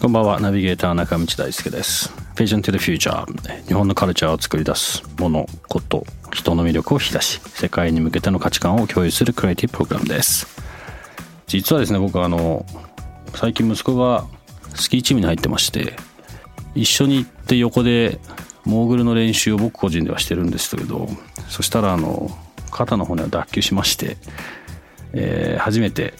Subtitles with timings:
[0.00, 0.40] こんばんは。
[0.40, 2.10] ナビゲーター中道大輔です。
[2.36, 3.26] Vision to the Future
[3.66, 10.46] 日本のカルチャーを作り出すものこと人の魅力を引き出し世界に向けての価値観を共有するクリエイティブプログラムです。
[11.46, 12.64] 実はですね僕あの
[13.34, 14.24] 最近息子が
[14.74, 15.92] スキーチームに入ってまして
[16.74, 18.18] 一緒に行って横で
[18.64, 21.10] モーグルの練習を僕個人ではしてるんですけど
[21.50, 22.30] そしたらあの
[22.70, 24.16] 肩の骨を脱臼しまして、
[25.12, 26.14] えー初めて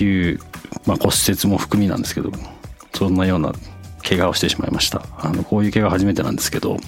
[0.00, 0.40] 脱臼、
[0.86, 2.32] まあ、骨折も含みなんですけど
[2.94, 3.52] そんなような
[4.02, 5.04] 怪我をしてしまいました。
[5.18, 6.78] あのこういう怪我初めてなんですけど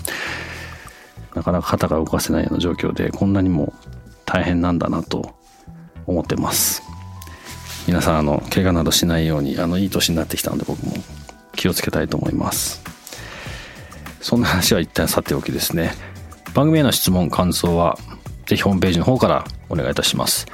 [1.35, 3.73] なかなか肩が動かせないような状況でこんなにも
[4.25, 5.35] 大変なんだなと
[6.07, 6.83] 思ってます。
[7.87, 10.93] 皆さんあの怪我などしないようにあのいい年になってきたので僕も
[11.55, 12.83] 気をつけたいと思います。
[14.21, 15.93] そんな話は一旦さておきですね。
[16.55, 17.99] 番組への質問感想は
[18.47, 20.47] ぜひホームページの方からお願いいたします。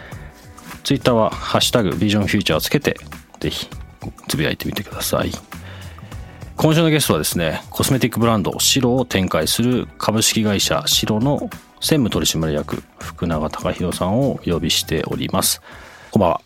[0.89, 2.99] ツイッターは「ハッシュタグビジョンフューチャー」をつけて
[3.41, 3.69] ぜひ
[4.27, 5.31] つぶやいてみてください
[6.57, 11.51] 今週のゲストはですねコスメティックブランドシロを展開する株式会社シロの
[11.83, 15.61] 専務取締役福永隆弘さんをお呼びしております
[16.11, 16.41] こんばんは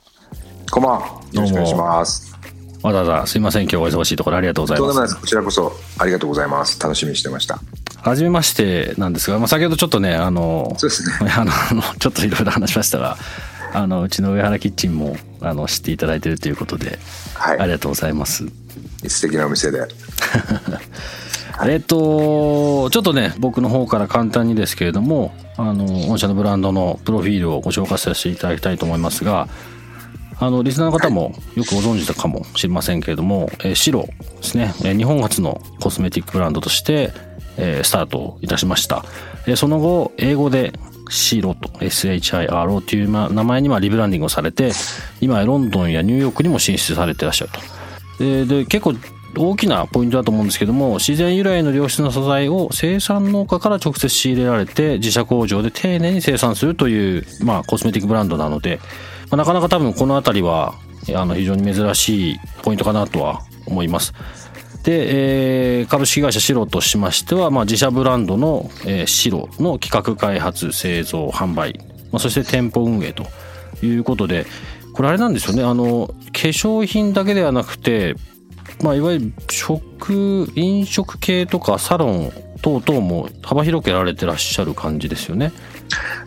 [0.73, 1.07] こんばんは。
[1.31, 2.37] よろしくお願いします。
[2.83, 5.21] わざわざすいません今日お忙しいところありがとうございます。
[5.21, 6.81] こちらこそありがとうございます。
[6.81, 7.61] 楽しみにしてました。
[8.01, 11.31] 初めましてなんですが、まあ、先ほどちょっとねあのそうですね。
[11.31, 11.53] あの
[12.01, 13.17] ちょっといろいろ話しましたが
[13.73, 16.99] あのうちの上原キッチンもあの知っていただいているということで、
[17.35, 17.59] はい。
[17.59, 18.47] ありがとうございます。
[19.09, 19.87] 素敵なお店で。
[21.65, 29.49] えっとちょっとね僕の方から簡単にですけれどもあの御社のブランドのプロフィールをご紹介させていただきたいと思いますが
[30.41, 34.09] あのリスナーの方もよくご存知だかもしれませんけれども、えーシロ
[34.41, 37.13] ですね、えー日本初のコスメティックブランドとして、
[37.57, 39.05] えースタートいたしました、
[39.47, 40.73] えーその後英語で
[41.11, 44.73] シロと SHIRO という名前にまリブランディングをされて
[45.21, 47.51] 今ロンドンやニューヨークにも進出されていらっしゃる
[48.19, 48.95] とでで結構
[49.37, 58.79] 大きなポイントだと思うんですけども自然由来の良質な素材を生産農家から直接仕入れられて自社工場で丁寧に生産するという、まあ、コスメティックブランドなので、
[59.31, 60.75] まあ、なかなか多分この辺りは
[61.15, 64.13] あの非常に珍しいポイントかなとは思います。
[64.83, 71.79] で、えー株式会社シロとしましては、まあ、自社ブランドの、えーシロの企画開発製造販売、
[72.11, 73.27] まあ、そして店舗運営と
[73.85, 74.47] いうことで
[74.95, 78.15] これあれなんですよねあの化粧品だけではなくて
[78.83, 82.33] まあ、いわゆる食飲食系とかサロン
[82.63, 85.53] 等々も幅広くやられてらっしゃる感じですよね。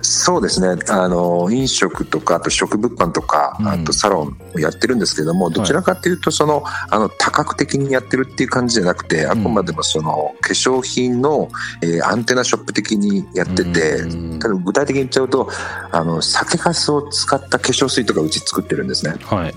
[0.01, 0.81] そうですね。
[0.89, 11.49] あの、飲食とか、あと食物販とか、うんあとサロンをやってるんですけども、どちらかというと、その、あの、多角的にやってるっていう感じじゃなくて、あくまでもその、化粧品の、
[11.81, 15.49] えーアンテナショップ的にやってて、うんただ具体的に言っちゃうと、
[15.91, 19.15] あの、酒粕を使った化粧水とかうち作ってるんですね。
[19.25, 19.53] はい。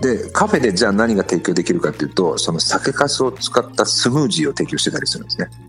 [0.00, 5.65] でカフェでじゃあ何が提供できるかっていうとその酒粕を使ったスムージーを提供してたりするんですねあ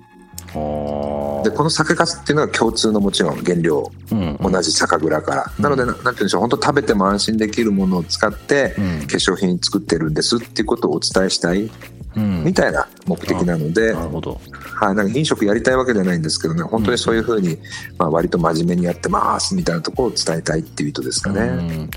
[1.44, 3.92] でこの酒粕っていうのは共通のもちろん原料。
[4.12, 6.42] うん同じ酒蔵から、なのでななんて言うんでしょう。
[6.42, 9.08] 本当食べても安心できるものを使ってうん。
[9.08, 11.70] 化粧品作ってるんですっていうことをお伝えしたい
[12.16, 12.44] うん。
[12.44, 13.94] みたいな目的なので。
[13.94, 16.64] はい、なんか飲食やりたいわけじゃないんですけどね。
[16.64, 17.58] 本当にそういうふうに、
[17.98, 21.42] まあ、割と真面目にやってますみたいなところを伝えたいっていう意図ですかね。
[21.42, 21.90] うん。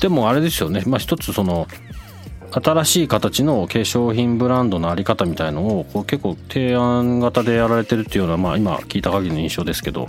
[0.00, 1.66] でもあれですよね、まあ、一つその
[2.62, 10.08] 新しい形の化粧品ブランドのあり方みたいのをこう結構提案型でやられてるっていうような、まあ、今聞いた限りの印象ですけど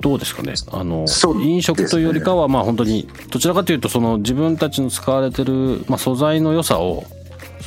[0.00, 0.54] どうですかね？
[0.72, 1.06] あの、
[1.42, 7.04] 飲食というよりかはまあ本当にどちらかというとその自分たちの使われてる、まあ、素材の良さを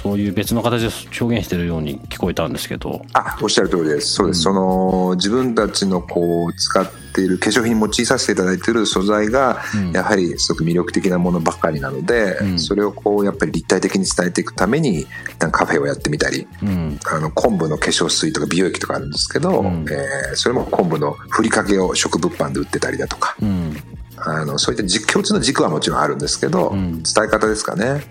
[0.01, 0.89] そういう別の形で
[1.19, 3.01] 表現してるように聞こえたんですけど。
[3.13, 9.91] あおっしゃる通りです、そうです、その自分たちのこう使っている化粧品に用いさせていただいている素材が、うん。
[9.91, 12.59] やはりすごく魅力的なものばっかりなので、うん。
[12.59, 15.07] それをこうやっぱり立体的に伝えていくために、
[15.51, 16.99] カフェをやってみたり、うん。
[17.05, 19.85] あの昆布の化粧水とか美容液とかあるんですけど、うん。
[19.89, 23.75] えーそれも昆布のふりかけを食物販で売ってたりだとか、うん。
[24.17, 27.03] あのそういった実共通の軸はもちろんあるんですけど、うん。
[27.03, 28.03] 伝え方ですかね。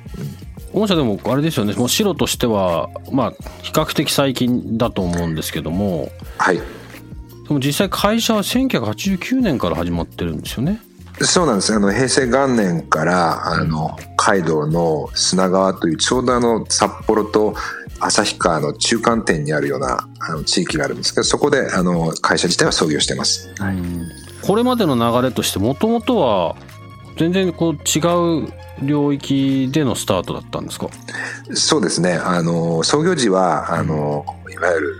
[0.74, 1.74] 御社でもあれですよね。
[1.74, 3.30] もう白としてはまあ
[3.62, 6.10] 比較的最近だと思うんですけども。
[6.38, 6.56] はい。
[6.56, 6.62] で
[7.50, 10.80] も実際会社は1989年から始まってるんですよね。
[11.20, 11.72] そうなんです。
[11.72, 17.54] あの平成元年からあの北海道の砂川というちょうどあの札幌と
[18.00, 23.54] 旭川の中間点にあるようなあの地域があるんですけどそこであの会社自体は創業してます。
[24.42, 26.56] これまでの流れとしてもともとは
[27.16, 28.52] 全然こう違う
[28.82, 30.88] 領域でのスタートだったんですか？
[31.54, 32.14] そうですね。
[32.14, 34.96] あの創業時はあのいわゆる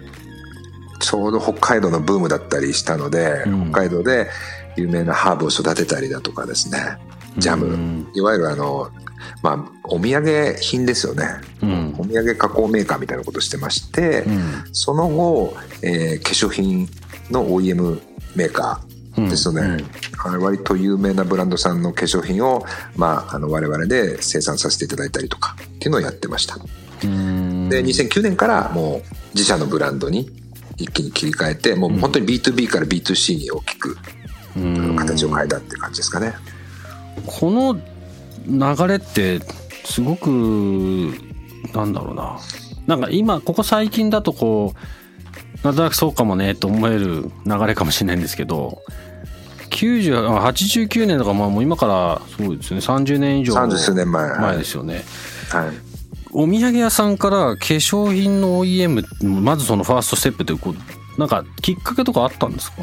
[1.00, 3.70] ちょうど北海道のブームだったりしたので、うん。
[3.70, 4.28] 北海道で
[4.76, 6.98] 有名なハーブを育てたりだとかですね。
[7.36, 8.90] ジャム、うんいわゆるあの
[9.42, 11.26] まあお土産品ですよね、
[11.62, 11.94] うん。
[11.98, 14.64] お土産加工メーカーみたいなことをしてまして、うん。
[14.72, 16.88] その後、えー化粧品
[17.30, 18.00] の OEM
[18.36, 19.72] メーカーですので、うん。
[19.72, 19.84] はい
[20.38, 22.64] 割と有名なブランドさんの化粧品を、
[22.96, 26.56] まあ、あの我々で生産させていただいたりとかっていうのをやってました。
[27.04, 27.68] うん。
[27.68, 30.30] で2009年からもう自社のブランドに
[30.76, 33.96] 一気に切り替えてもう本当に B2B から B2C に大きく
[34.96, 36.32] 形を変えたっていう感じですかね。
[37.26, 37.74] この
[38.46, 39.40] 流れって
[39.84, 40.28] すごく
[41.74, 42.38] なんだろうな。
[42.86, 48.82] なんか今ここ最近だとこうなんとなくそうかもねと思える流れかもしれないんですけど
[49.74, 52.80] 90あ89年とかまあもう今からそうですね。
[52.80, 54.38] 30年以上30数年前。
[54.38, 55.04] 前ですよね、
[55.50, 55.70] はい。
[56.32, 59.04] お土産屋さんから化粧品の OEM
[59.40, 60.74] まずそのファーストステップってこう
[61.18, 62.82] なんかきっかけとかあったんですか？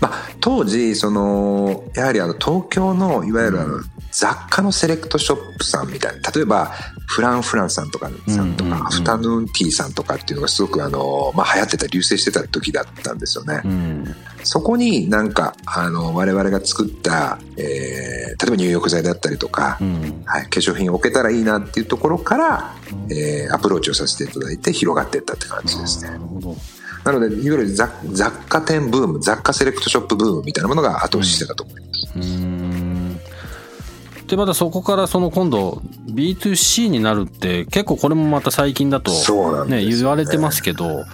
[0.00, 3.80] まあ、当時そのやはりあの東京のいわゆるあの、
[4.12, 6.72] 雑貨のセレクトショップさんみたいな例えば
[7.06, 8.86] フランフランさんとかさんとか、うんうんうん。
[8.86, 13.62] アフタヌーンティーさんとかっていうのがすごくあの、まあ、流行ってた流星してた時だったんですよね。
[13.64, 14.14] うん。
[14.42, 20.22] そこになんかあの我々が作った、えー例えば入浴剤だったりとか、うん。
[20.24, 22.74] はい、化粧品を置けたらいいなっていうところから、
[23.10, 26.10] えーアプローチをさせていただいて広がっていったって感じですね。
[26.10, 26.16] な。
[26.16, 26.56] るほど
[27.04, 32.12] なのでいわゆる雑雑貨店ブーム雑貨セレクトショップブームみたいなものが後押ししてたと思います。
[32.16, 33.20] うーん。
[34.26, 39.84] でまたそこからその今度 B2C になるって結構これもまた最近だとねよね。
[39.84, 41.04] 言われてますけど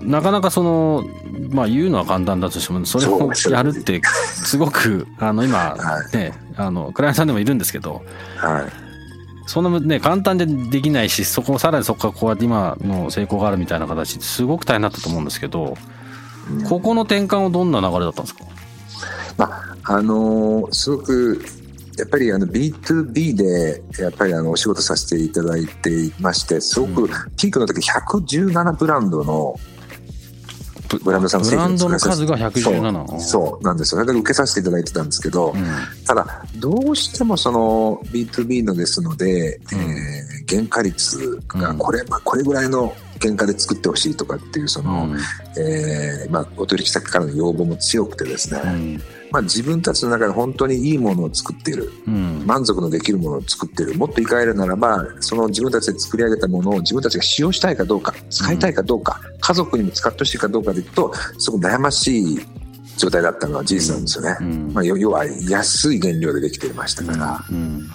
[0.00, 1.04] なかなかその
[1.50, 8.02] まあ言うのは簡単だとしてもそれをやるってすごくあの今はねあのクライアントさんでもいるんですけど
[8.36, 8.81] はい
[9.46, 15.76] そんなね簡単でできないしそこさらにそこからこうやって今の成功があるみたいな形ですごく大変だったと思うんですけど
[16.50, 16.64] うん。
[16.64, 18.44] ここの転換はどんな流れだったんですか？
[19.36, 19.46] ま
[19.84, 21.44] ああのーすごく
[21.98, 29.58] やっぱりあの B2B でやっぱりあのお仕事させていただいていましてすごくピークの時117ブランドの
[30.98, 35.64] ブランドさんの製ブランドの数が117そうそうなんですよだけ受けさせていただいてたんですけど、うん。
[36.06, 39.80] ただどうしてもその B2B のですので、うん。
[39.80, 41.60] えー原価率うん。
[41.60, 45.18] がこれ,、まあ、これぐらいの原価で作ってほしいとかっていうその、うん。
[45.58, 49.02] えーまあ、お取引先からの要望も強くてですね、うん
[49.32, 51.90] まあ、自分たちの中で本当にいいものを作っている。
[52.06, 52.42] うん。
[52.46, 53.94] 満足のできるものを作っている。
[53.96, 62.40] もっと言い換えるならばその自分たちで作り上げたものを自分たちが使用したいかどうか使いたいかどうか、家族にも使ってほしいかどうかでいくとすごく悩ましい
[62.98, 64.36] 状態だったのは事実なんですよね。
[64.40, 64.72] うん。
[64.74, 67.88] まあ、要要は安い原料でできてましたから、うん。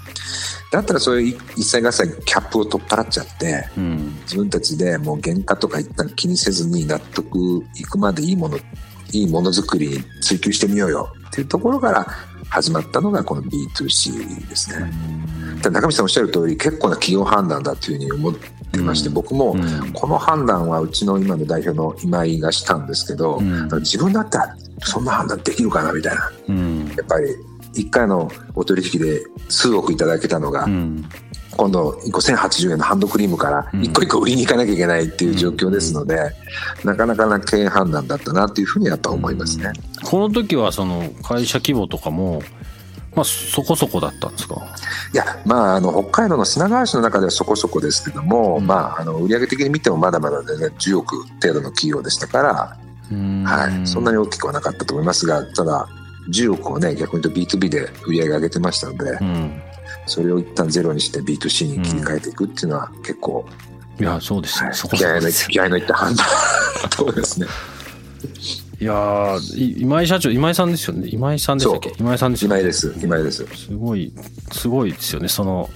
[0.72, 4.16] だったらそういう一切合切キャップを取っ払っちゃってうん。
[4.24, 7.38] 自分たちでもう原価とか一旦気にせずに納得
[7.76, 8.58] いくまでいいもの
[9.14, 12.08] いいものづくりに追求してみようよっていうところから
[12.50, 14.92] 始まったのがこの B2C ですね。
[15.62, 18.34] 中道さんおっしゃる通り結構な企業判断だというふうに思っ
[18.72, 19.14] てまして、うん。
[19.14, 19.94] 僕もうん。
[19.94, 23.70] この判断はうちの今の代表の今井がしたんですけど、うん。
[23.82, 26.32] 自分だったらそんな判断できるかなみたいな。
[26.48, 26.88] うん。
[26.88, 27.36] やっぱり
[27.76, 31.06] 1回のお取引で数億いただけたのが、うん
[31.58, 33.82] 今度1個1080円のハンドクリームからうん。
[33.82, 36.32] 1個1個売りに行かなきゃいけないっていう状況ですので、
[36.84, 39.74] なかなかな経営判断だったなというふうにやっぱ思いますね。
[40.06, 42.42] この時はその会社規模とかも
[43.16, 44.56] まあそこそこだったんですか？
[45.14, 48.68] いやまああの北海道の砂川市の中ではそこそこですけども、うん。
[48.68, 52.78] まああの売上的に見てもまだまだ全然10億程度の企業でしたから、
[53.50, 55.88] はい、そんなに大きくはなかったと思いますがただ
[56.30, 59.62] 10億をね逆に言うと B2B で売り上げ上げてましたので、うん
[60.08, 63.46] それを一旦ゼロにして B2C に切り替えていくっていうのは結構、
[64.00, 64.62] いやそうです。
[64.62, 65.48] ね、はいそこそこです。
[65.50, 66.26] 気合いのいった判断
[66.96, 67.48] そうですね？
[68.80, 69.38] いや
[69.78, 71.10] 今井社長今井さんですよね？
[71.12, 71.94] 今井さんでしたっけ？
[72.00, 72.56] 今井さんですよね？
[72.58, 72.94] 今井です。
[73.02, 73.46] 今井です。
[73.56, 74.14] すごい
[74.52, 75.28] すごいですよね。
[75.28, 75.70] その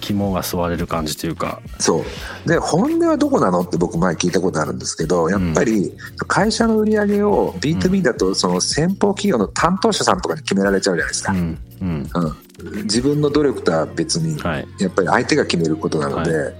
[0.00, 1.60] 肝が吸われる感じというか。
[1.78, 2.04] そ
[2.44, 2.48] う。
[2.48, 5.92] で本音はどこなのって僕前聞いたことあるんですけどやっぱり
[6.26, 12.10] 会社の売り上げを B2B だとその先方企業の担当者さんとかに決められちゃうじゃないですか、うんうん。
[12.14, 14.66] うん、自分の努力とは別にはい。
[14.78, 16.54] やっぱり相手が決めることなので、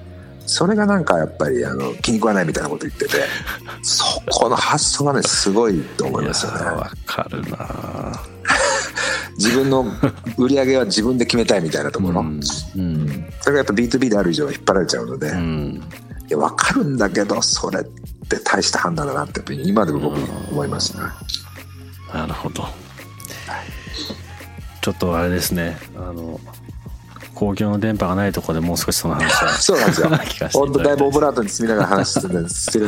[0.51, 3.25] それがなんかやっぱりあの気に食わないみたいなこと言ってて
[3.83, 6.65] そこの発想がねすごいと思いますよね。
[6.65, 7.57] わかるな
[9.37, 9.87] 自分の
[10.37, 12.41] 売り上げは自分で決めたいみたいなところ、うんうん。
[13.41, 15.83] それがやっぱ B2B である以上は引っ張られちゃうので、いうん。
[16.29, 20.19] や分かるんだけどそれって大した判断だなって今でも僕
[20.51, 21.03] 思いますね。
[22.15, 22.65] なるほど。
[24.81, 25.77] ちょっとあれですね。
[25.97, 26.41] あの
[27.35, 30.11] 公共の電波がないところでもう少しその話は そうなんですよ。
[30.53, 32.87] 本当だいぶオブラートに包みながら話してるんですけど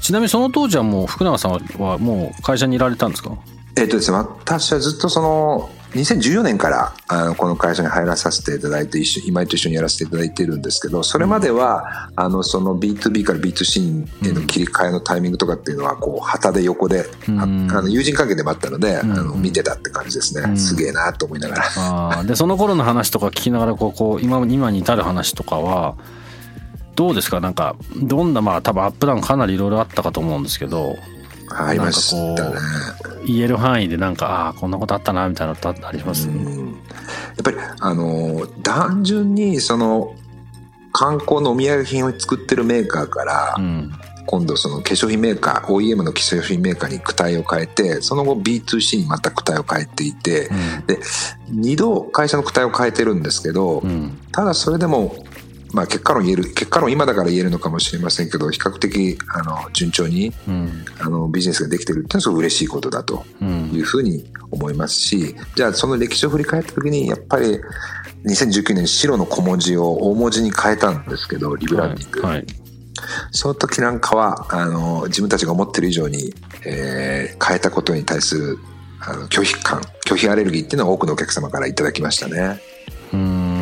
[0.00, 3.30] ちなみにその当時はもう福永さんはもう会社にいられたんですか
[3.76, 17.40] えっとですね私はずっとその2014年からあのこの会社に入らさせていただいて一緒今井と一緒にやらせていただいてるんですけどそれまでは、あのその B2B から B2C への切り替えのタイミングとかっていうのはこう旗で横で、うん。
[17.40, 18.98] ああの友人関係でもあったので、ん。
[19.00, 20.56] あの見てたって感じですね、ん。
[20.56, 22.22] すげえなと思いながら。
[22.22, 25.96] でその頃の話とか聞きながらこうこう今今に至る話とかは
[26.94, 27.40] どうですか？
[27.40, 30.96] なんかどんなまあ多分アップダウンかなりいろいろあったかと思うんですけど
[31.50, 32.56] ありましたね。
[33.26, 36.66] 言える範囲でなんかああーこんなことあったなみたいなのってあります、うん。
[36.66, 36.76] やっ
[37.44, 40.14] ぱりあの単純にその
[40.92, 43.92] 観光のお土産品を作ってるメーカーから、うん。
[44.26, 50.48] 今度その化粧品メーカー OEM の化粧品メーカーに躯体を変えてその後 B2C にまた躯体を変えていて、
[50.86, 51.00] で
[51.50, 54.16] 2度会社の躯体を変えてるんですけど、うん。
[54.30, 55.16] ただそれでも、
[55.72, 60.84] まあ、結果論言える結果論今だから言えるのかもしれませんけど比較的あの順調にうん。
[60.98, 63.70] あのビジネスができてるっていうのはすごい嬉しいことだとうん。
[63.72, 67.60] いうふうに思いますしじゃあその歴史を振り返った時にやっぱり
[68.24, 72.46] 2019年白の小文字を大文字に変えたんですけどリブランディング、はいはい。
[73.30, 76.34] その時なんかはあの自分たちが思ってる以上に、
[76.66, 78.58] えー変えたことに対する
[79.00, 82.60] あの拒否感拒否アレルギーっていうのは多くのお客様からいただきましたね。
[83.12, 83.50] うーん。
[83.54, 83.59] はい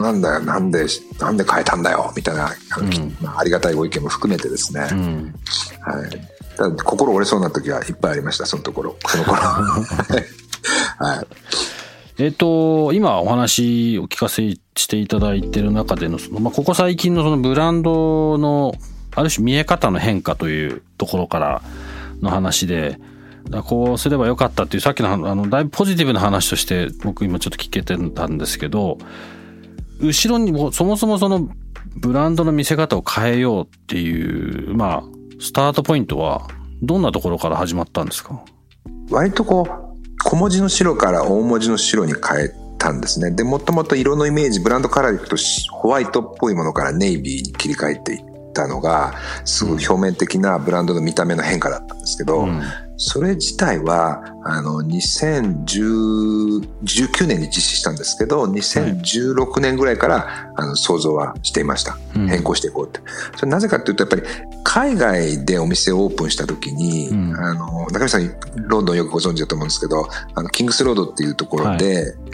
[0.00, 0.86] なんだよなんで
[1.18, 3.16] なんで変えたんだよみたいなうん。
[3.20, 5.34] まあ、ありがたいご意見も含めてですね、うん。
[5.80, 8.96] はい、心折れそうな時はいっぱいありましたそのところ。
[9.06, 9.36] その頃。
[10.98, 11.26] はい。
[12.18, 18.74] えっ、と今お話お聞かせしていただいてる中でのその、まあ、ここ最近のそのブランドの
[19.14, 21.62] ある種見え方の変化というところから
[22.20, 22.98] の話で
[23.64, 28.98] こうすればよかったっていうさっきのあのだいぶポジティブな話として僕今ちょっと聞けてたんですけど
[30.00, 31.48] 後ろにもそもそもその
[31.96, 35.02] ブランドの見せ方を変えようっていうまあ
[35.40, 36.48] スタートポイントは
[36.82, 38.44] どんなところから始まったんですか？
[39.10, 43.30] 割とこう小文字の白から大文字の白に変えたんですね。
[43.30, 48.20] でもともと色のイメージブランドカラーでいくとしホワイトっぽいものからネイビーに切り替えていっ
[48.52, 52.62] たのがすごい表面的なブランドの見た目の変化だったんですけど、うん
[52.96, 61.98] それ自体はあの2019年に実施したんですけど2016年ぐらいからあの想像はしていました。
[62.14, 62.28] うん。
[62.28, 63.00] 変更していこうって、
[63.36, 64.22] それなぜかっていうとやっぱり
[64.64, 67.36] 海外でお店をオープンした時に、うん。
[67.36, 68.34] あの中見さん
[68.68, 71.88] ロンドンよくご存知だと思うんですけどあのキングスロードっていうところで、い。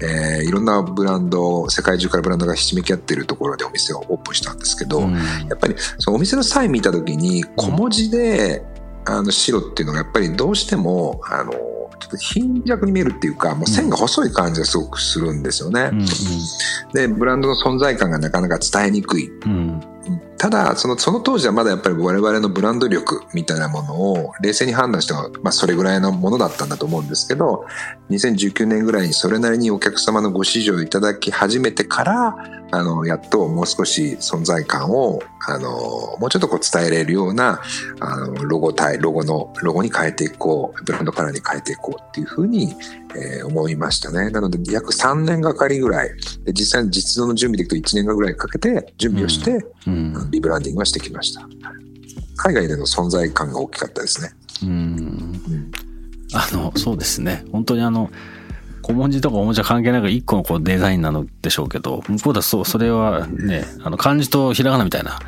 [0.04, 5.14] えーいろんなブランド世界中からブランドがひしめき合ってるところでお店をオープンしたんですけど、うん。
[5.14, 5.20] や
[5.54, 8.62] っぱりそのお店のサイン見た時に小文字で、
[9.04, 15.90] あの白っていうのがやっぱりどうしてもあのちょっと貧弱に見えるっていうかもう線が細い感じがすごくするんですよね。
[15.92, 16.06] うん
[16.92, 19.30] でブランドの存在感がなかなか伝えにくい。
[19.44, 19.80] うん
[20.36, 27.64] ただそのその当時はまだやっぱり我々のブランド力みたいなものを冷静に判断しては、まあ、それぐらいのものだったんだと思うんですけど
[28.10, 32.36] 2019年ぐらいにそれなりにお客様のご支持をいただき始めてから
[32.72, 37.60] あのやっともう少し存在感をあのもうちょっとこう伝えれるような
[38.00, 42.74] あのロゴ体ロゴのロゴに変えていこうブランドカラーに変えていこうっていうふうに、
[43.14, 44.30] えー思いましたね。
[44.30, 46.08] なので約3年がかりぐらい
[46.44, 50.30] で実際に実動の準備でいくと1年ぐらいかけて準備をして、うん。
[50.30, 51.46] リブランディングはしてきました。
[52.36, 54.30] 海外での存在感が大きかったですね。
[54.62, 54.70] うん。
[54.70, 55.70] うん。
[56.34, 57.44] あのそうですね。
[57.52, 58.10] 本当にあの
[58.82, 65.18] 小文字とか大文字は関係なく一個のこうデザインなのでしょうけど向こうだとそうそれはねあの漢字とひらがなみたいな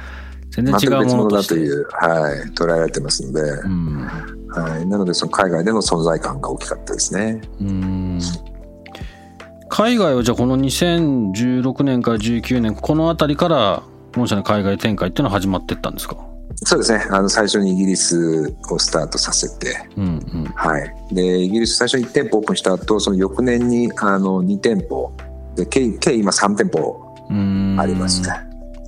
[0.51, 4.07] 全然違うものだという、はい、捉えられてますので、うん。
[4.49, 7.41] はい、なのでその海外での存在感が大きかったですね。
[7.61, 8.21] うん。
[9.69, 13.83] 海外はじゃあこの2016年から19年この辺りから
[14.15, 16.17] 本社の海外展開っていうのは始まってったんですか？
[16.57, 17.07] そうですね。
[17.11, 20.95] あの、最初にイギリスをスタートさせて、うんうんはい。
[21.13, 25.13] で、イギリス最初に1店舗オープンした後、その翌年に、あの、2店舗、
[25.57, 28.29] で、計、計今3店舗うんありますね。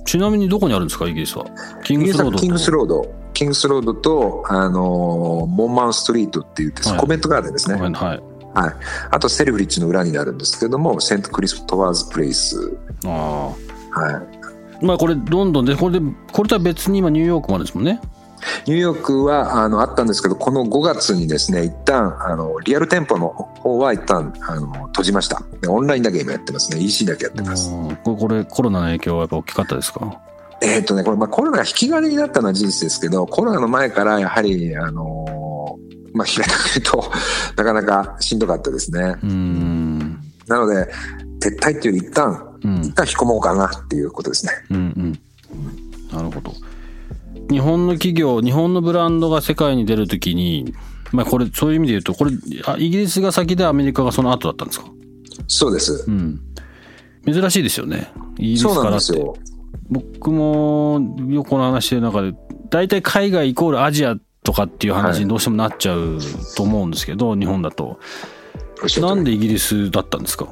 [0.05, 1.07] ちなみにどこにあるんですか？
[1.07, 1.45] イギリスは
[1.83, 7.75] キングスロードはキングスロード、キングスロードと、あの、モンマウンストリートって言って、はいコメントガーデンですね。
[7.79, 8.73] はいはい。
[9.11, 12.75] あと、セルフリッジの裏になるんですけども、セントクリストワーズプレイス。
[13.05, 13.53] あは
[14.11, 14.36] い。
[14.81, 17.99] あまあこれロンドンでこれでこれとは別に今ニューヨークもあるんですもんね。
[18.67, 25.41] ニューヨークはあのあったんですけどこの5月にですね一旦あのリアル店舗の方は一旦あの閉じました。
[25.61, 26.79] でオンラインだけ今やってますね。
[26.79, 27.69] EC だけやってます。
[27.71, 30.21] うんこれこれコロナの影響はやっぱ大きかったですか？
[30.61, 35.77] えっ、とねこれ、まあ、コロナが引き金になったのは事実ですけどコロナの前からやはりあの
[36.13, 37.11] まあ平たく言うと
[37.57, 39.15] なかなかしんどかったですね。
[39.23, 40.19] うん。
[40.47, 40.89] なので
[41.41, 45.19] 撤退っていうより一旦うん引き込もうかなっていうことですねうんうん。
[46.11, 46.53] なるほど。
[47.49, 50.73] 日本の企業日本のブランドが世界に出るときに
[51.11, 52.31] まあこれそういう意味で言うとこれ
[52.65, 54.87] あイギリスが先でアメリカがその後だったんですか？
[55.47, 56.03] そうです。
[56.07, 56.41] うん。
[57.25, 58.11] 珍しいですよね。
[58.37, 58.83] イギリスからって。
[58.83, 59.35] なんですよ。
[59.89, 60.99] 僕も
[61.29, 62.33] よくこの話してる中で
[62.69, 66.19] 大体海外イコールアジアとかっていう話にどうしてもなっちゃう
[66.55, 67.99] と思うんですけど、日本だと。
[68.99, 70.47] なんでイギリスだったんですか？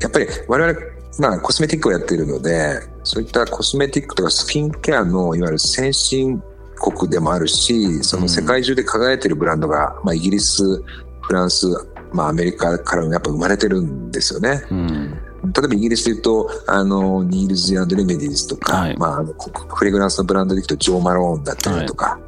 [0.00, 0.78] やっぱり我々、
[1.18, 6.42] まあ、コスメティックをやっているので、そういったコスメティックとかスキンケアのいわゆる先進
[6.76, 10.82] 国でもあるし、その世界中で輝いているブランドが、まあ、イギリス、
[11.22, 11.66] フランス、
[12.12, 14.62] まあ、アメリカからもやっぱ生まれてるんですよね。
[14.70, 15.20] うん。
[15.44, 18.96] 例えばイギリスで言うと、あの、ニールズレメディーズとか、はい。
[18.96, 22.18] まああの、こフレグランスのブランドでいくとジョー・マローンだったりとか、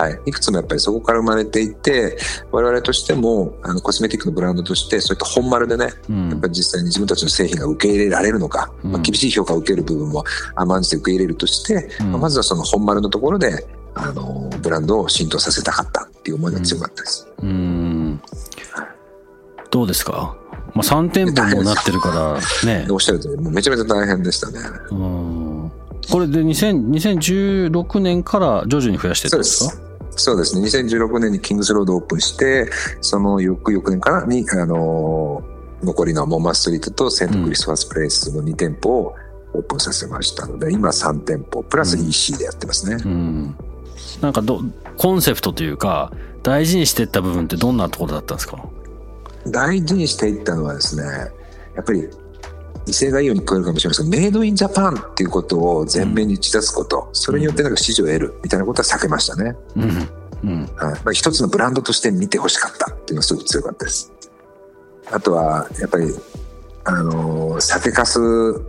[0.00, 0.32] はい、い。
[0.32, 2.16] くつもやっぱりそこから生まれていて、
[2.50, 10.24] 我々としても、あの、コスメティックのブランドとして、そういった本丸でね、うんやっぱり実際に自分たちの製品が受け入れられるのか、うんまあ、厳しい評価を受ける部分も
[10.56, 17.28] 甘んじて受け入れるとして、うんまあまずはその本丸のところで、あの、ブランドを浸透させたかったっていう思いが強かったです。
[17.42, 18.20] うん
[19.70, 20.36] どうですか？
[20.74, 22.40] まあ3店舗もなってるから
[22.80, 24.58] ねでおっしゃる通り、もうめちゃめちゃ大変でしたね。
[24.90, 25.70] うん
[26.10, 29.70] これで2000 2016年から徐々に増やしてったんでですか？
[29.70, 29.82] す。
[30.16, 30.66] そうですね。
[30.66, 35.54] 2016年にキングスロードオープンして、その翌々年からに、あのー
[35.84, 39.14] 残りのモンマストリートとセントクリスマスプレイスの2店舗を
[39.52, 42.96] オープンさせましたので、今3店舗、プラス EC でやってますね。
[43.04, 43.56] うん
[44.22, 44.60] なんかど
[44.96, 46.10] コンセプトというか
[46.42, 48.64] 大事にしてった部分ってどんなところだったんですか？
[49.46, 51.02] 大事にしていったのはですね、
[51.76, 52.08] やっぱり、
[52.86, 59.56] 威勢がいいように聞こえるかもしれませんが、メイドインジャパンっていうことを前面に打ち出すこと、それによってなんか支持を得るみたいなことは避けましたね。
[59.76, 60.08] うん。
[60.44, 60.70] うん。
[60.76, 60.92] はい。
[61.04, 64.12] まあ、一つのブランドとして見てほしかったっていうのがすごく強かったです。
[65.10, 66.14] あとは、やっぱり、
[66.84, 68.60] あのー酒粕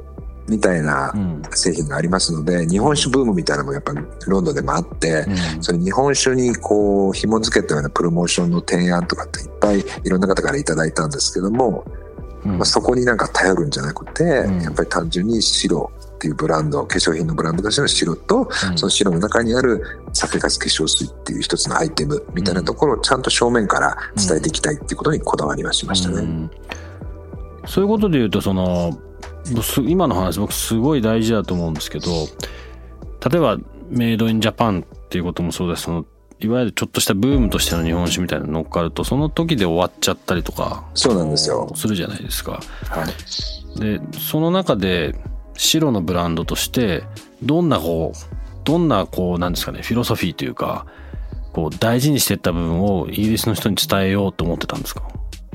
[0.47, 5.25] みたいなうん製品がありますので、日本酒ブームみたいなのもやっぱりロンドンでもあって、
[5.55, 5.63] うん。
[5.63, 12.04] それ日本酒にこう紐付けたようなプロモーションの提案とかっていっぱいいろんな方からいただいたんですけども、うん
[12.45, 14.61] まあ、そこになんか頼るんじゃなくて、うん。
[14.61, 18.77] やっぱり単純に白っていうブランド、化粧品のブランドとしての白と、うん。
[18.77, 26.15] その白の中にある酒粕化粧水っていう一つのアイテムみたいなところをちゃんと正面から伝えていきたいっていうことにこだわりはしましたね。
[26.17, 26.51] うん。
[27.67, 28.97] そういうことで言うとその
[29.61, 32.05] す今の話僕すごい大事だと思うんですけど
[33.29, 33.57] 例えば
[33.89, 36.05] メイドインジャパンっていうこともそうですその
[36.39, 41.71] いわゆるちょっとしたブームとしての日本酒みたいなの乗っかるとその時で終わっちゃったりとかそうなんですよ。
[41.75, 42.59] するじゃないですか。
[42.89, 43.05] は
[43.77, 43.79] い。
[43.79, 45.15] でその中で
[45.55, 47.03] 白のブランドとして
[47.41, 50.85] どんなこうどんなこうなんですかねフィロソフィーというか
[51.53, 55.03] こう大事にしてった部分をイギリスの人に伝えようと思ってたんですか？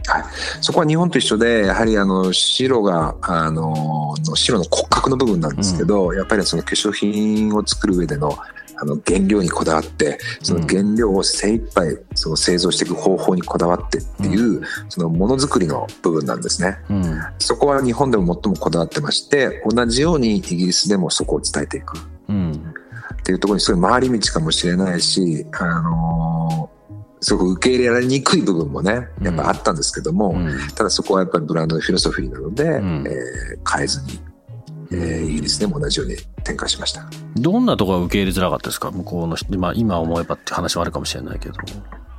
[0.06, 0.24] はい、
[0.62, 8.36] そこは日本と一緒で、やはりあの白が、あの、の白の骨格の部分なんですけど、やっぱりその化粧品を作る上での
[8.80, 16.78] あの原料にこだわって、その原料を精一杯その製造していく方法にこだわってっていう、そのものづくりの部分なんですね。
[16.88, 17.20] うん。
[17.38, 21.98] そこは日本でも最もこだわってまして、同じようにイギリスでもそこを伝えていく。
[22.28, 22.52] うん。
[22.52, 26.70] っていうところにすごい回り道かもしれないし、あの
[27.20, 30.58] すごく受け入れられにくい部分もね、やっぱあったんですけども、うん。
[30.74, 33.04] ただそこはやっぱりブランドのフィロソフィーなので、ん。
[33.06, 34.18] えー変えずに、
[34.92, 37.08] えーイギリスでも同じように展開しました。
[37.36, 38.90] どんなところが受け入れづらかったですか？
[38.90, 41.54] 向こうの人、まあ、今思えばって話はあるかもしれないけど。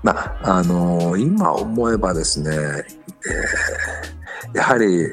[0.03, 5.07] まあ、あのー今思えばですね、えーやはり、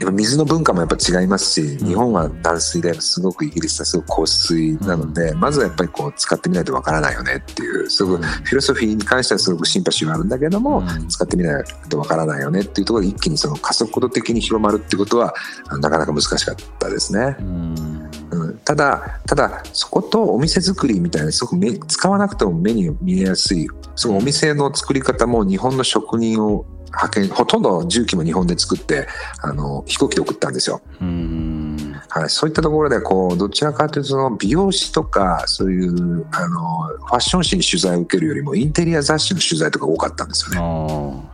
[0.00, 1.86] やっぱ水の文化もやっぱ違いますし、うん。
[1.86, 8.22] 日本は淡水ですごくイギリスはすごく硬水なので、まずはやっぱりこう使ってみないとわからないよねっていう、すごくうん。
[8.22, 11.08] フィロソフィーに関してはすごくシンパシーはあるんだけども、うん。
[11.08, 15.34] 使ってみないとわからないよねっていうところで一気にその加速度的に広まるってことは
[15.80, 17.36] なかなか難しかったですね。
[17.40, 18.10] うん。
[18.30, 29.06] うん、ただ、ただ、そことお店作りみたいな、すごく目使わなくても目に見えやすい、そのお店の作り方も日本の職人を派遣、ほとんど重機も日本で作って、
[29.40, 30.80] あの、飛行機で送ったんですよ。
[31.00, 41.30] うんはい、そういったところで、こう、どちらかというと、その美容師とか、そういう、あの、ファッション誌に取材を受けるよりも、インテリア雑誌の取材とか多かったんですよね。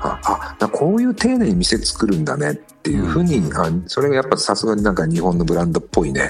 [0.00, 6.28] ああ、こういう丁寧に店作るんだねっていうふうに、あそれがやっぱさすがになんか日本のブランドっぽいね。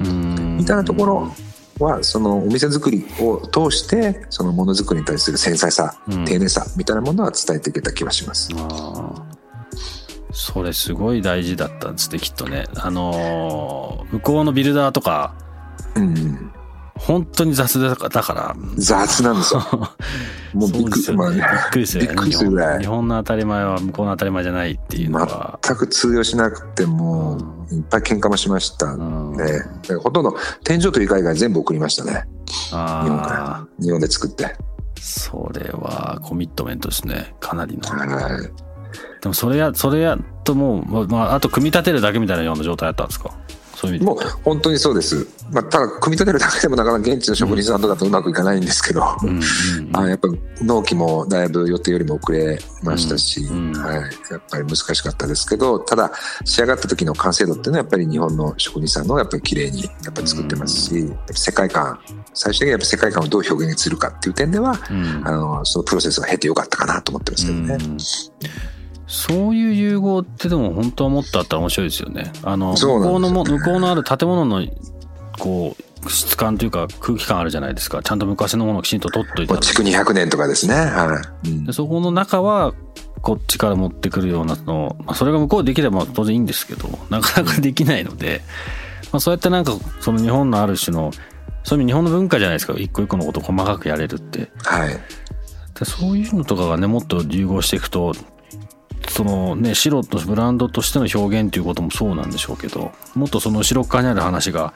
[0.00, 1.32] ーうんみたいなところ
[1.78, 6.24] はそのお店作りを通してそのものづくりに対する繊細さ、うん。
[6.24, 8.50] 丁寧さみたいなものは伝えていけた気はします。
[10.32, 12.66] それすごい大事だったんですねきっとね。
[12.76, 15.34] あのー向こうのビルダーとか
[15.96, 16.52] うん、
[16.96, 19.60] 本当に雑だからだから雑なんですよ。
[20.54, 27.36] もうびっくり、すよねびっくりするびっくりするぐらい日本の当たり前は向こうの当たり前じゃないっていうのは、全く通用しなくても
[27.70, 29.62] ういっぱい喧嘩もしましたうんね。
[29.88, 32.28] でほとんど天井と床以外全部送りましたね。
[32.46, 33.66] 日本かあら。
[33.80, 34.46] 日本で作って。
[34.46, 34.50] あ
[35.00, 38.42] それはコミットメントですねかなりのはい。
[39.20, 43.32] でもそれやそれやともう、まあまあ、あと組み立てるだけみたいなような状態だったんですか？
[43.74, 45.26] そういう意味でもう本当にそうです。
[45.52, 49.44] まあ、ただ組み立てるだけでもなかなか現地の職人さんとかとうまくいかないんですけど、うんうんうん
[49.96, 50.28] あやっぱ
[50.62, 53.94] 納期もだいぶ予定よりも遅れましたし、うんうんはい、
[54.30, 56.10] やっぱり難しかったですけどただ
[56.44, 61.98] 仕上がった時の完成度っていうのはやっぱり日本の職人さんのやっぱり綺麗にやっぱり作ってますし、世界観
[62.32, 67.78] 最終的にやっぱ世界観をどう表現するかっていう点では、うんあのそのプロセスを経てよかったかなと思ってますけどね。
[67.80, 67.98] うん
[69.06, 72.32] そういう融合ってでも本当はもっとあったら面白いですよね。
[72.42, 74.66] あの、向こうのも、向こうのある建物の、
[75.38, 78.02] こう、質感というか空気感あるじゃないですか。
[78.02, 80.74] ちゃんと昔のものをきちんと取っといたもう築200年とかですね。
[80.74, 82.74] はいうんでそこの中は、
[83.22, 88.42] こっちから持ってくるようなの、まあ、それが向こうできれば当然いいんですけど、なかなかできないので、
[89.12, 91.10] まあ、そうやってなんか、その日本のある種の、
[91.62, 92.74] そういう意味日本の文化じゃないですか。
[92.76, 94.50] 一個一個のことを細かくやれるって。
[94.64, 95.00] はい
[95.78, 98.14] でそういうのとかがねもっと融合していくと
[99.08, 104.72] そのね白とブランドとしての表現っていうこともそうなんでしょうけどもっとその後ろっ側にある話が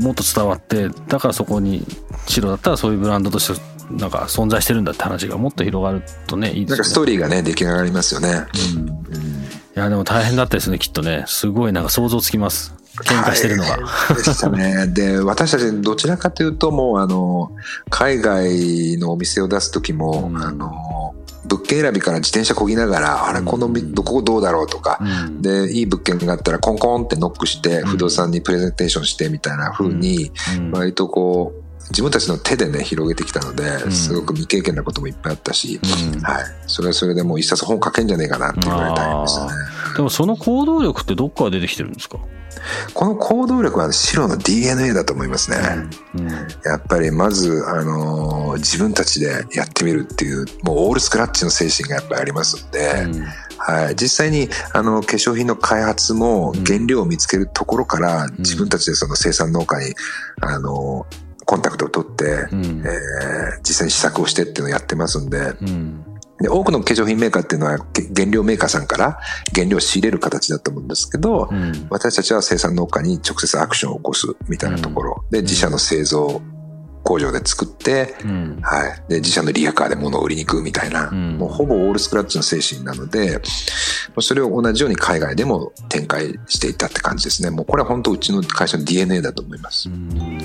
[0.00, 1.84] もっと伝わってだからそこに
[2.26, 3.60] 白だったらそういうブランドとして
[3.90, 6.70] なんか存在してるんだって話がもっと広がるとねいいですよね。
[6.70, 8.46] なんかストーリーがね出来上がりますよね。
[8.74, 9.00] うん
[9.76, 13.78] いやでも大変だったですねきっとねすごいなんか想像つきます喧嘩してるのが。
[13.78, 14.86] はいでしたね。
[14.92, 17.52] で、私たちどちらかというと、もうあの、
[17.88, 25.42] 海外のお店を出す時も、うんあの、物件選びから自転車こぎながら、あれ、このどこどうだろうとか、うん。
[25.42, 27.86] で、いい物件があったらコンコンってノックして、うん。
[27.86, 30.70] 不動産にプレゼンテーションしてみたいな風に、うん。
[30.72, 33.92] 割とこう、自分たちの手でね、広げてきたので、ん。
[33.92, 36.20] すごく未経験なこともいっぱいあったし、うん。
[36.20, 36.44] はい。
[36.66, 39.52] それはそれでもう一冊本書けんじゃねえかなって言われたんですよね。
[39.96, 42.18] でもその行動力ってどっから出てきてるんですか、
[42.94, 45.58] この行動力は白の DNA だと思いますね。
[46.14, 46.28] うん。
[46.28, 53.24] やっぱりまず、あのー自分たちでやってみるっていう、もうオールスクラッチの精神がやっぱりありますんで、うん。
[53.58, 58.34] はい、実際にあの化粧品の開発もうん原料を見つけるところから、ん。
[58.38, 59.94] 自分たちでその生産農家に、
[60.40, 62.84] あのーコンタクトを取って、うん。
[62.86, 65.38] えー実際に試作をしてっていうのをやってますんで。
[65.38, 66.04] うん。
[66.40, 69.18] で多くの化粧品メーカーっていうのはけ原料メーカーさんから
[69.54, 71.88] 原料を仕入れる形だと思うんですけど、うん。
[71.90, 76.40] 私たちは生産農家に直接アクションを起こすみたいなところ、で自社の製造
[77.02, 78.60] 工場で作って、うん。
[78.62, 81.36] はい、で自社のリアカーで物を売りに行くみたいな、うん。
[81.36, 83.40] もうほぼオールスクラッチの精神なので
[84.20, 87.50] それを同じように海外でも展開していったって感じですね。
[87.50, 90.38] もうこれは本当うちの会社の DNA だと思います、うん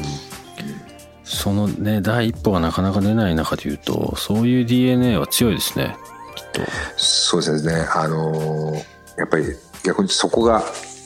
[1.25, 5.97] そのね第一歩がなかなか出ない中で言うとそういう DNA は強いですね。
[6.35, 6.61] きっと。
[6.97, 7.87] そうですね。
[7.93, 9.45] あのーやっぱり
[9.83, 10.63] 逆にそこが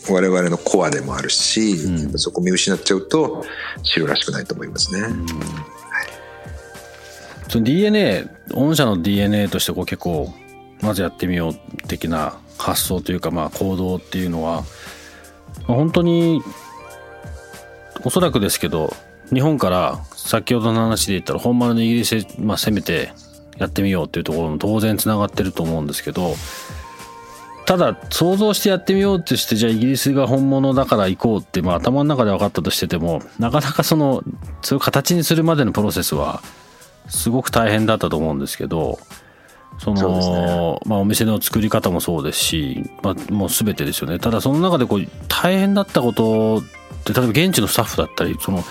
[0.09, 2.19] 我々のコアでもあるし、うん。
[2.19, 3.45] そこ見失っちゃうと
[3.83, 5.07] 白らしくないと思いますね、
[7.49, 10.33] その DNA 御社の DNA としてこう結構
[10.81, 14.63] まずやってみよう的な発想というかまあ行動っていうのは
[15.67, 16.41] まあ本当に
[18.03, 18.93] おそらくですけど
[19.33, 23.11] 日本から先ほどの話で言ったら本丸のイギリスで、まあ、攻めて
[23.57, 26.35] やってみようっていうところも当然つながってると思うんですけど
[27.65, 34.23] ただ想像してやってみようとしてじゃあイギリスが本物だから行こうって、まあ、頭の中で分かったとしててもなかなかその
[34.61, 36.41] それを形にするまでのプロセスは
[37.07, 38.97] すごく大変だったと思うんですけど
[39.77, 44.19] そのまあ、お店の作り方もそうですし、まあ、もう全てですよね。
[44.19, 46.61] ただその中でこう大変だったことっ
[47.05, 48.61] て例えば現地のスタッフだったりその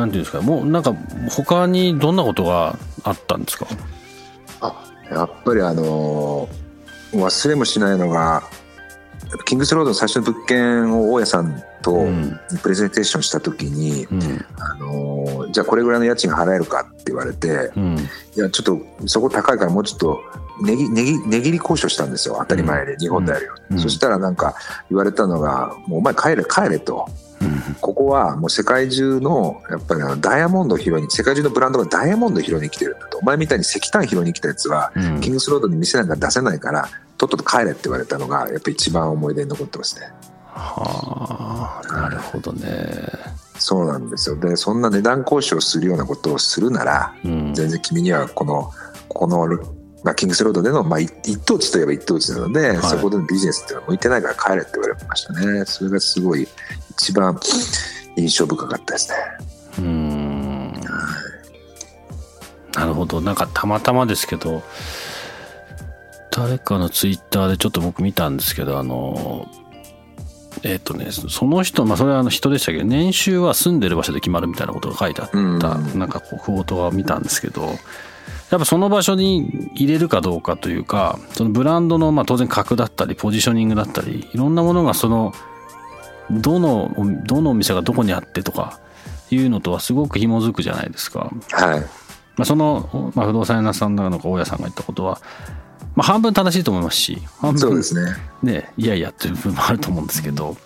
[0.00, 0.42] なんていうんですか？
[0.42, 0.94] もうなんか
[1.30, 3.66] 他にどんなことがあったんですか？
[4.60, 4.74] あ
[5.10, 8.42] やっぱりあのー忘れもしないのが
[9.44, 12.38] キングスロードの最初の物件を大家さんとうん。
[12.62, 14.44] プレゼンテーションした時に、うん。
[14.58, 17.96] あのーじゃあこれぐらいの家賃払えるかって言われてうん。
[18.36, 20.20] いやちょっとそこ高いからもうちょっと
[20.62, 23.78] 値切値切値切り交渉したんですよ当たり前で、日本であるようん。
[23.80, 24.54] そしたらなんか
[24.88, 27.08] 言われたのが「もうお前帰れ帰れ」と。
[27.80, 33.18] ここはもう世界中のやっぱりあのダイヤモンドを拾いに世界中のブランドがダイヤモンドを拾いに来てるんだと。
[33.18, 35.20] お前みたいに石炭拾いに来たやつはうん。
[35.20, 40.06] キングスロードに店なんか出せないからとっとと帰れって言われたのがやっぱり一番思い出に残ってますね。
[40.52, 43.08] はあなるほどね。
[43.58, 44.36] そうなんですよ。
[44.36, 47.54] でそんな値段交渉するようなことをするなら、うん。
[47.54, 48.72] 全然君にはこの
[49.10, 49.48] この、
[50.02, 52.76] まあ、キングスロードでの、まあ、一一等地といえば一等地なので、い。
[52.78, 55.64] そこでのビジネスっていうのは向いてないから帰れって言われましたね。
[55.66, 56.48] それがすごい
[56.92, 57.38] 一番
[58.16, 59.16] 印象深かったですね。
[59.78, 60.72] うーん。
[62.74, 63.20] なるほど。
[63.20, 64.62] なんかたまたまですけど
[66.30, 69.48] 誰かのツイッターでちょっと僕見たんですけどあの
[70.62, 75.58] えっ、とねその人まあそれはあの人でしたけど年収は住んでる場所で決まるみたいなことが書いてあった、うん。
[75.98, 77.74] なんかこうクオートは見たんですけど
[78.50, 85.32] やっぱその場所に入れるかどうかというかそのブランドのまあ当然格だったりポジショニングだったりいろんなものがその
[86.30, 86.92] どの
[87.26, 88.80] どのお店がどこにあってとか
[89.30, 91.30] いうのとはすごく紐づくじゃないですか。
[91.52, 95.20] はいまあ、その、まあ、不動産屋さんなのか大家さんが言ったことは、
[95.94, 100.56] まあ、半分正しいと思いますし半分そうですねねいやいやっていう部分もあると思うんですけど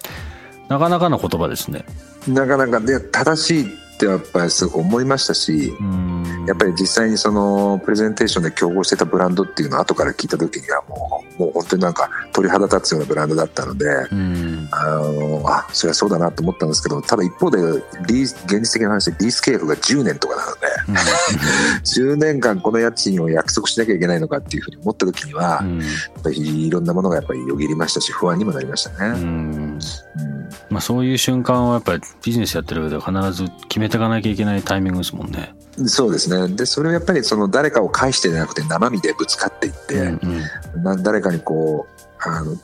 [0.69, 1.85] なかなかの言葉ですね。
[2.29, 6.45] なかなかで正しいってやっぱりすごく思いましたし、うん。
[6.47, 14.69] やっぱり実際にそのプレゼンテーションで競合してたブランドっていうのを後から聞いた時にはもうもう本当になんか鳥肌立つようなブランドだったので、うん。
[14.73, 21.01] あのあそれはそうだなと思ったんですけどただ一方で現実的な話でリース契約が10年とかなので
[21.85, 25.79] 10年間この家賃を約束しなきゃいけないのかっていうふうに思った時には、うん。
[25.79, 25.85] や
[26.19, 29.21] っぱりいろんなものがやっぱりよぎりましたし不安にもなりましたうね。
[29.21, 29.79] ん。
[30.19, 30.44] うん
[30.75, 35.55] まあ、そういう瞬間はやっぱりビジネスやってる上では必ず決めていかなきゃいけないタイミングですもんね。
[35.87, 36.53] そうですね。
[36.57, 40.43] でそれをやっぱりその誰かを介してじゃなくて生身でぶつかっていって、うん
[40.75, 40.83] うん。
[40.83, 42.59] な誰かにこうあの、ね、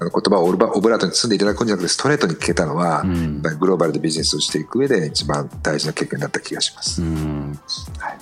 [0.00, 3.42] あの言葉をオルバオブラートに包んでいただくんじゃなくてストレートに聞けたのは、うん。
[3.42, 7.02] グローバルでビジネスをしていく上で一番大事な経験だった気がします。
[7.02, 7.58] うん。
[7.98, 8.18] はい。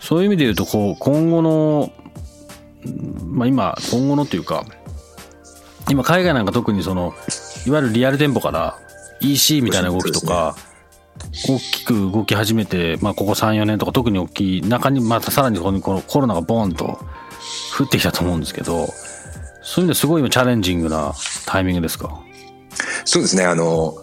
[0.00, 1.92] そういう意味で言うとこう今後の、
[2.86, 4.64] うんまあ、今今後のというか
[5.88, 7.14] 今海外なんか特にその
[7.66, 8.78] いわゆるリアル店舗から
[9.20, 10.56] EC みたいな動きとか
[11.48, 16.98] 大きく動き始めて、まあ、ここ34年とか特に大きい中にまたさらにこのコロナがボーンと
[17.78, 18.86] 降ってきたと思うんですけど
[19.62, 21.12] そういう意味ですごい今チャレンジングな
[21.46, 22.18] タイミングですか？
[23.04, 23.44] そうですね。
[23.44, 23.94] あの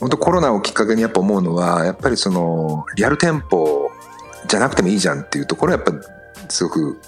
[0.00, 3.90] 本当コロナをきっかけにやっぱ思うのはやっぱりそのリアル店舗
[4.46, 7.00] じゃなくてもいいじゃんっていうところはやっぱすごく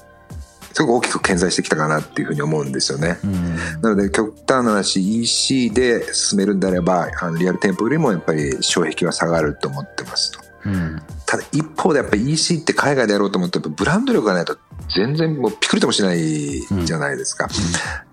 [0.81, 3.19] すごく大きく顕在してきたかなっていうふうに思うんですよね。
[3.23, 10.41] うんなので極端な話 EC で進めるんであればあのリアル店舗よりもやっぱり障壁は下がると思ってますと。
[10.65, 14.59] うんただ一方でやっぱり EC って海外でやろうと思ってブランド力がないと
[14.95, 16.19] 全然もうピクリともしない
[16.85, 17.49] じゃないですか。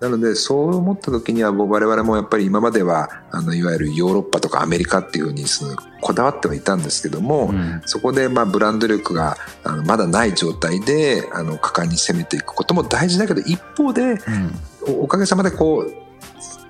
[0.00, 7.82] なのでそう思った時にはもう我々もやっぱり今まではあのいわゆるヨーロッパとかアメリカっていうふうにそのこだわってはいたんですけども、うん。
[7.86, 14.18] そこでまあブランド力があのまだない状態であの果敢に攻めていくことも大事だけど一方で
[14.86, 16.07] おかげさまでこう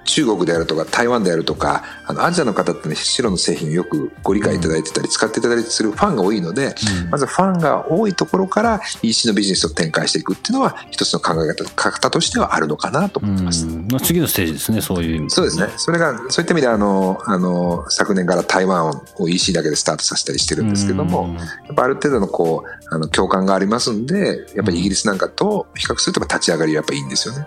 [0.08, 13.66] 中国であるとか台湾であるとかあのアジアの方ってね白の製品をよくご理解いただいてたり使っていただいたりするファンが多いので、うんまずファンが多いところから EC のビジネスを展開していくっていうのは一つの考え方方としてはあるのかなと思ってます。
[13.66, 15.68] うんまあ次のステージですねそういう意味そうですね。
[15.76, 21.34] それが、そういった意味であの、あの、昨年から台湾を EC だけでスタートさせたりしてるんですけども、
[21.66, 27.46] やっぱある程度のこう、あの、共感がありますんで、やっぱりイギリスなんかと比較すると立ち上がりはやっぱいいんですよね。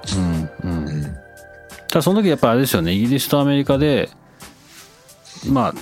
[0.64, 1.18] うんうんうん。
[1.92, 2.94] ただその時やっぱあれですよね。
[2.94, 4.10] イギリスとアメリカで
[5.48, 5.74] まあ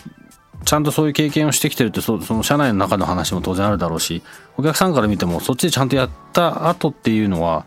[0.65, 4.21] ちゃんとそういう経験をしてきてるってそその社内の中の話も当然あるだろうし
[4.57, 7.65] お客さんから見てもそっちでちゃんとやった後っていうのは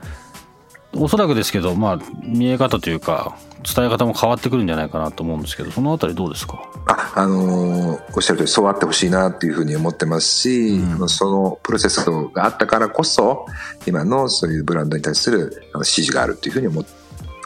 [0.94, 3.38] おそらくですけどまあ見え方というか
[3.74, 6.60] 伝え方も変わってくるんじゃないかなと思うんですけどそのあたりどうですか？
[6.86, 11.08] あ、あのーおっしゃる通りそうあってほしいなっていうふうに思ってますし、うん。
[11.08, 13.46] そのプロセスがあったからこそ、
[13.86, 16.80] 今のそういうブランドに対するあの支持があるっていうふうに思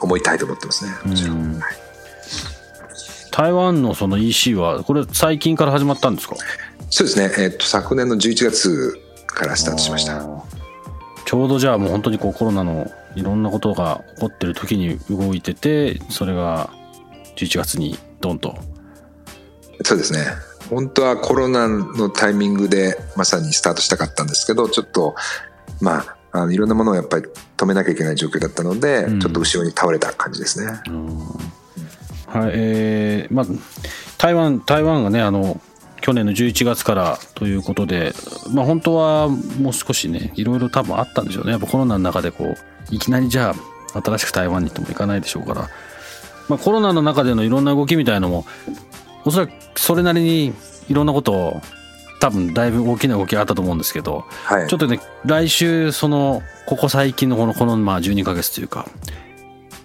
[0.00, 0.90] 思いたいと思ってますね。
[1.04, 1.60] もちろん。
[3.30, 6.36] 台湾のその EC はこれ最近から始まったんですか？
[6.90, 7.30] そうですね。
[7.38, 10.26] えっと、昨年の11月からスタートしました。
[11.24, 16.70] ちょうどじゃあもう本当にこうコロナのいろんなことが起こってる時に動いててそれが
[17.36, 18.56] 11月にドンと
[19.82, 20.26] そうですね。
[20.70, 25.14] 本当はコロナのタイミングでまさにスタートしたかったんですけど、ちょっと、
[25.80, 29.20] まあ、あのいろんなものをやっぱり止めなきゃいけない状況だったので、うん。
[29.20, 30.66] ちょっと後ろに倒れた感じですね。
[32.26, 33.46] はいえーまあ
[34.18, 35.60] 台湾台湾がねあの
[36.00, 38.12] 去年の11月からということで
[38.52, 41.52] まあ本当はもう少しねいろいろ多分あったんでしょうね。
[41.52, 42.56] やっぱコロナの中でこう
[42.94, 43.54] いきなりじゃ
[43.94, 45.68] あ新しく台湾に行っても行かないでしょうから、
[46.48, 48.44] まあ、コロナの中でのいろんな動きみたいのも
[49.24, 50.52] おそらくそれなりに
[50.88, 51.60] いろんなことを
[52.20, 54.68] 多分だいぶ大きな動きがあったと思うんですけどはい。
[54.68, 58.86] ちょっとね来週そのここ最近のこのこのまあ12ヶ月というか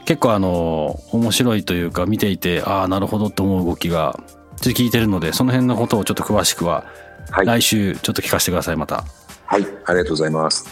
[0.06, 4.20] 結構あの面白いというか見ていてああなるほどと思う動きが
[4.58, 6.86] 聞いてるのでその辺のことをちょっと詳しくは
[7.30, 7.46] はい。
[7.46, 9.04] 来週ちょっと聞かせてくださいまた。
[9.46, 9.66] はい。
[9.86, 10.66] ありがとうございます。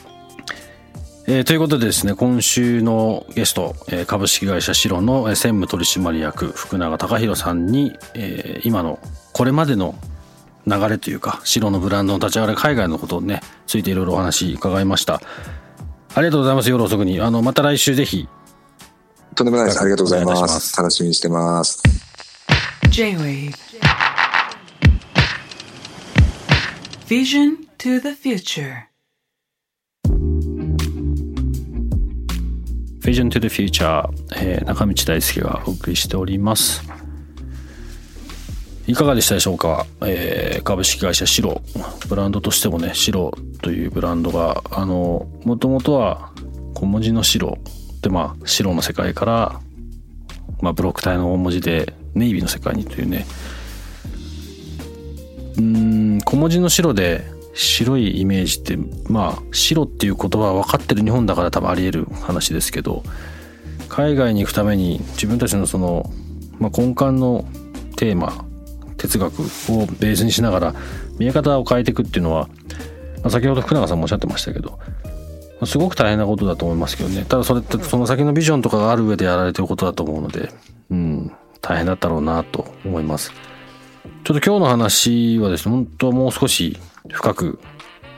[1.27, 8.99] えーということでですね今週のゲスト、えー株式会社シロのえー専務取締役福永隆弘さんに、えー今の
[9.31, 9.93] これまでの
[10.67, 15.21] 流れというかシロのブランドの立ち上がり海外のことをねついていろいろお話伺いました。
[16.15, 16.69] ありがとうございます。
[16.69, 17.21] 夜遅くに。
[17.21, 18.27] あのまた来週ぜひ。
[19.35, 19.81] とんでもないです。
[19.81, 20.47] ありがとうございま。
[20.47, 20.75] す。
[20.75, 21.81] 楽しみにしてます。
[22.89, 23.53] J-Wave.
[27.07, 28.89] Vision to the future.
[33.09, 36.98] Vision to the Future、えー中道大輔がお送りしております
[38.89, 41.61] いかがでしたでしょうか、えー株式会社シロ。
[42.07, 46.31] ブランドとしてもねシロというブランドがあのもともとは
[46.73, 47.59] 小文字の白
[48.01, 49.61] でまあ白の世界から、
[50.61, 53.27] まあ、ブロック体の大文字でネイビーの世界にというね。
[55.59, 57.23] うん小文字の白で
[57.53, 58.75] 白いイメージって
[59.07, 63.03] まあ白っていう言葉は分かってる日本だから多分あり得る話ですけど
[63.87, 66.11] 海外に行くために自分たちのその、
[66.57, 67.45] まあ、根幹の
[67.95, 68.48] テーマ
[68.99, 69.45] 哲学を
[69.99, 70.75] ベースにしながら
[71.17, 72.47] 見え方を変えていくっていうのは、
[73.23, 74.79] まあ、先ほど福永さんもおっしゃってましたけど
[75.59, 80.51] ますごく大変なことだと思いますけどねただそれってその先のビジョンとかがある上でやられてることだと思うので
[80.91, 81.31] うん
[81.61, 83.31] 大変だったろうなと思います。
[84.23, 86.77] ちょっと今日の話はですね、本当はもう少し
[87.09, 87.59] 深く、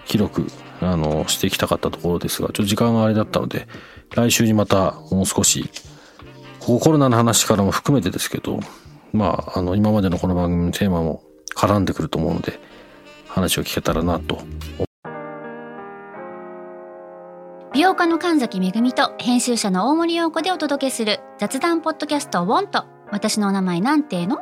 [0.05, 0.47] 広く、
[0.81, 3.67] あの、していきたかったところですが、ちょっと時間があれだったので、
[4.13, 5.69] 来週にまたもう少し、
[6.59, 8.59] コロナの話からも含めてですけど、
[9.13, 11.23] まあ、あの、今までのこの番組のテーマも
[11.55, 12.59] 絡んでくると思うので、
[13.27, 14.39] 話を聞けたらなと。
[17.73, 24.41] 美容家の神崎めぐみと編集者の大森洋子でお届けする雑談ポッドキャスト「ウォンと私のお名前なんての?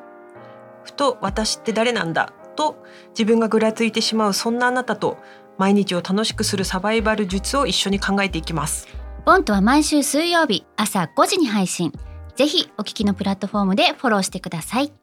[0.83, 2.33] ふと私って誰なんだ？
[2.55, 5.19] と自分がぐらついてしまうそんなあなたと
[5.59, 8.87] 毎日を楽しくするサバイバル術を一緒に考えていきます
[9.27, 11.93] ウォンとは毎週水曜日朝5時に配信
[12.39, 14.93] ぜひお聞きのプラットフォームでフォローしてください。